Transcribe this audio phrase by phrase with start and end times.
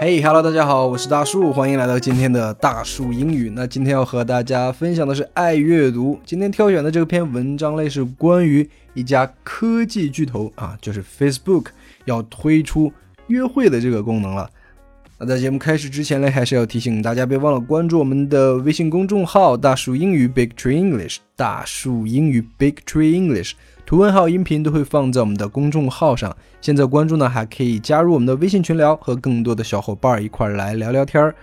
[0.00, 3.50] 嘿哈喽，大家好，我是大树，欢迎来到今天的大树英语。
[3.54, 6.18] 那今天要和大家分享的是爱阅读。
[6.24, 11.66] 今天挑选的这篇文章类是关于一家科技巨头啊，就是 Facebook
[12.04, 12.92] 要推出
[13.26, 14.48] 约会的这个功能了。
[15.20, 21.16] 那在节目开始之前呢，还是要提醒大家，别忘了关注我们的微信公众号“大树英语 Big Tree English”。
[21.34, 23.54] 大树英语 Big Tree English，
[23.84, 26.36] 图文还有音频都会放在我们的公众号上。
[26.60, 31.34] 现在关注呢，还可以加入我们的微信群聊，和更多的小伙伴一块来聊聊天儿。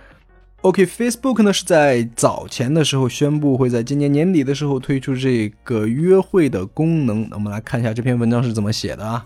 [0.62, 7.28] OK，Facebook 呢是在早前的时候宣布会在今年年底的时候推出这个约会的功能。
[7.28, 9.22] 那我们来看一下这篇文章是怎么写的啊。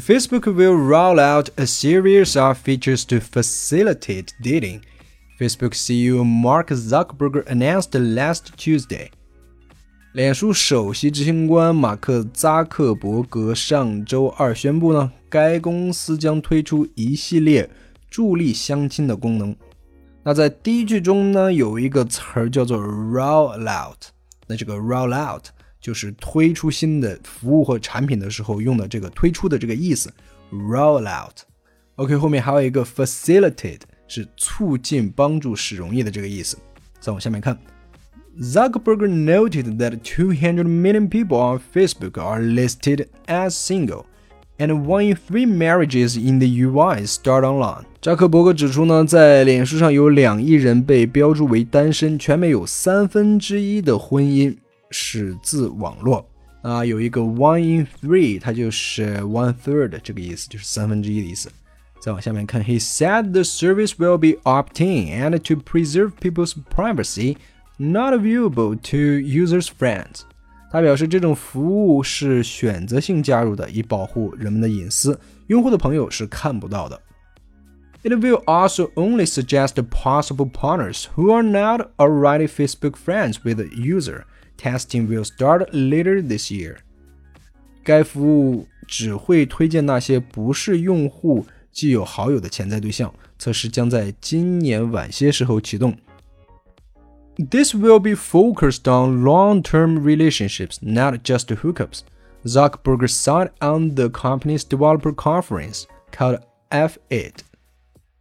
[0.00, 4.82] Facebook will roll out a series of features to facilitate dating.
[5.40, 9.08] Facebook CEO Mark Zuckerberg announced last Tuesday.
[10.12, 17.70] 脸书首席执行官马克·扎克伯格上周二宣布呢，该公司将推出一系列
[18.10, 19.56] 助力相亲的功能。
[20.22, 24.04] 那在第一句中呢，有一个词儿叫做 roll out。
[24.46, 25.46] 那这个 roll out
[25.85, 30.13] 就是推出新的服务或产品的时候用的这个推出的这个意思，
[30.51, 36.57] roll out。OK，后面还有一个 facilitate，是促进、帮助、使容易的这个意思。
[36.99, 37.57] 再往下面看，
[38.39, 46.15] Zuckerberg noted that 200 million people on Facebook are listed as single。And one in three marriages
[46.15, 47.19] in the U.S.
[47.19, 47.85] start online。
[47.99, 54.55] 扎克伯格指出呢，在脸书上有两亿人被标注为单身，全美有三分之一的婚姻
[54.95, 56.27] 始自网络
[56.61, 61.51] 啊，有一个 one in three，它就是 one third 这个意思，就是三分之一的意思。
[61.99, 67.37] 再往下面看，He said the service will be opt-in and to preserve people's privacy,
[67.77, 70.21] not viewable to users' friends。
[70.71, 76.99] 他表示，这种服务是选择性加入的，以保护人们的隐私，用户的朋友是看不到的。
[78.03, 84.23] It will also only suggest possible partners who are not already Facebook friends with the user.
[84.57, 86.77] Testing will start later this year。
[87.83, 93.13] 该服务只会推荐那些不是用户既有好友的潜在对象。
[93.39, 95.97] 测试将在今年晚些时候启动。
[97.49, 102.01] This will be focused on long-term relationships, not just hookups.
[102.43, 105.85] Zuckerberg said on the company's developer conference
[106.15, 107.31] called F8。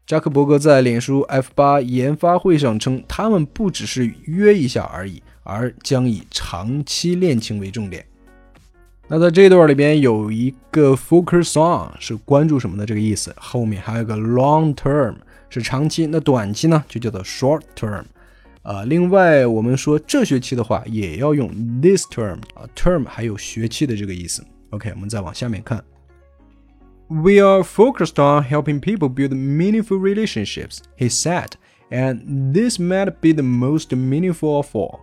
[0.07, 5.23] 扎克伯格在脸书 F 八研发会上称，他们不只是约一下而已。
[5.45, 8.05] 而将以长期恋情为重点。
[9.09, 15.17] 那在这段里边有一个 focus on 是关注什么的这个意思，后面还有一个 long term
[15.49, 18.05] 是长期，那短期呢就叫做 short term。
[18.63, 21.49] 啊，另外我们说这学期的话也要用
[21.81, 24.45] this term 啊，term 还有学期的这个意思。
[24.69, 25.83] OK，我们再往下面看。
[27.09, 31.55] We are focused on helping people build meaningful relationships, he said,
[31.91, 35.01] and this might be the most meaningful of all.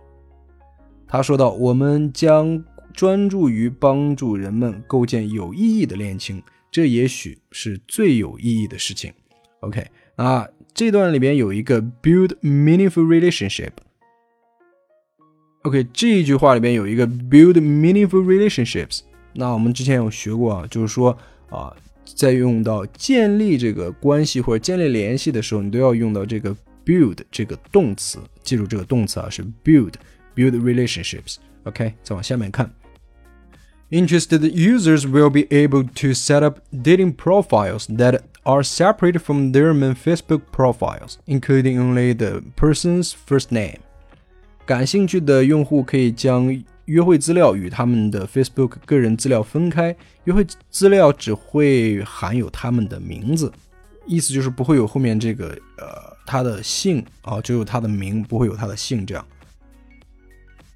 [1.13, 6.41] 他说道：“我们将专注于帮助人们构建有意义的恋情，
[6.71, 9.13] 这也许是最有意义的事情。”
[9.61, 9.85] OK，
[10.15, 13.69] 啊，这段里边有一个 build meaningful relationship。
[15.61, 19.01] OK，这一句话里边有一个 build meaningful relationships。
[19.33, 21.15] 那我们之前有学过啊，就是说
[21.51, 21.71] 啊，
[22.03, 28.17] 在用到建立这个关系或者建立联系的时候，你都要用到这个 build 这个动词。
[28.41, 29.93] 记住这个动词啊，是 build。
[30.34, 31.36] build relationships.
[31.64, 32.70] OK，再往下面看。
[33.90, 39.94] Interested users will be able to set up dating profiles that are separate from their main
[39.94, 43.78] Facebook profiles, including only the person's first name.
[44.66, 53.50] 感兴趣的用户可以将约会资料与他们的 Facebook 个人资料分开，约会资料只会含有他们的名字，
[54.06, 59.26] 意思就是不会有后面这个呃他的姓啊，只有他的名，不会有他的姓这样。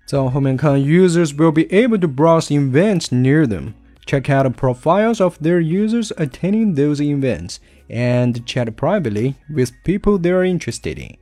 [0.08, 3.74] 再往后面看，users will be able to browse events near them,
[4.06, 7.58] check out profiles of their users attending those events,
[7.90, 11.18] and chat privately with people they are interested in.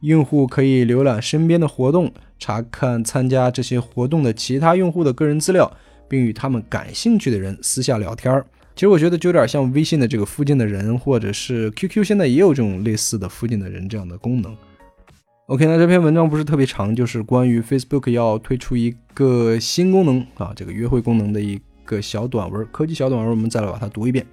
[0.00, 5.72] 用户可以浏览身边的活动，查看参加这些活动的其他用户的个人资料，
[6.08, 8.44] 并与他们感兴趣的人私下聊天儿。
[8.74, 14.54] 其实我觉得就有点像微信的这个附近的人，或者是 QQ 现在也有这种类似的附近的人这样的功能。
[15.47, 24.25] OK，那这篇文章不是特别长，就是关于 Facebook 要推出一个新功能啊，这个约会功能的一个小短文，科技小短文，我们再来把它读一遍。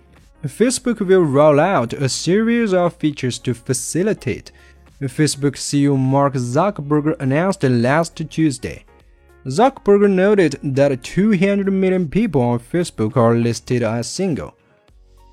[0.44, 4.52] Facebook will roll out a series of features to facilitate.
[5.00, 8.84] Facebook CEO Mark Zuckerberg announced last Tuesday.
[9.44, 14.54] Zuckerberg noted that 200 million people on Facebook are listed as single,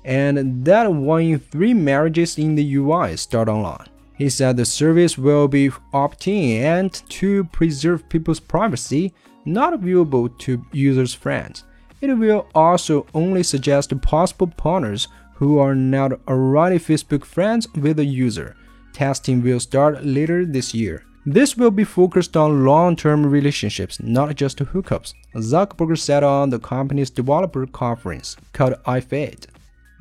[0.04, 3.86] and that one in three marriages in the US start online.
[4.21, 9.15] He said the service will be opt-in and to preserve people's privacy,
[9.45, 11.63] not viewable to users' friends.
[12.01, 15.07] It will also only suggest possible partners
[15.37, 18.55] who are not already Facebook friends with the user.
[18.93, 21.03] Testing will start later this year.
[21.25, 27.09] This will be focused on long-term relationships, not just hookups, Zuckerberg said on the company's
[27.09, 29.47] developer conference called F8.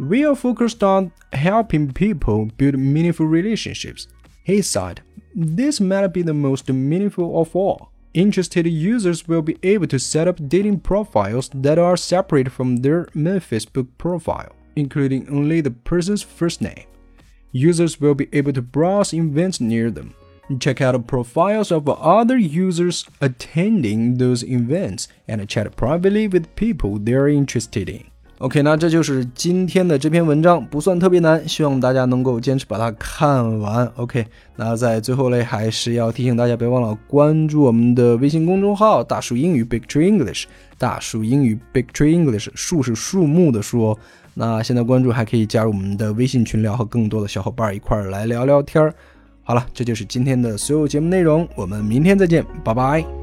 [0.01, 4.09] We are focused on helping people build meaningful relationships.
[4.43, 5.03] He said,
[5.35, 7.91] This might be the most meaningful of all.
[8.15, 13.09] Interested users will be able to set up dating profiles that are separate from their
[13.13, 16.87] main Facebook profile, including only the person's first name.
[17.53, 20.15] Users will be able to browse events near them,
[20.61, 27.29] check out profiles of other users attending those events, and chat privately with people they're
[27.29, 28.10] interested in.
[28.41, 33.87] OK，那这就是今天的这篇文章，不算特别难，希望大家能够坚持把它看完。
[33.97, 34.25] OK，
[34.57, 40.45] 那在最后嘞，还是要提醒大家，别忘了关注我们的微信公众号“大树英语 Big Tree English”，
[40.79, 43.99] 大树英语 Big Tree English，树是树木的树哦。
[44.33, 48.95] 那现在关注还可以加入我们的微信群聊，和更多的小伙伴一块儿来聊聊天儿。
[49.43, 53.20] 好了，这就是今天的所有节目内容，我们明天再见，拜拜。